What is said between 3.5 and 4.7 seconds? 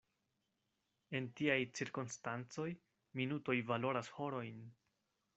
valoras horojn.